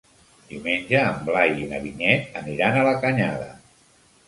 Diumenge 0.53 1.01
en 1.09 1.19
Blai 1.27 1.53
i 1.65 1.69
na 1.75 1.83
Vinyet 1.85 2.41
aniran 2.43 2.81
a 2.83 2.89
la 2.91 2.97
Canyada. 3.07 3.55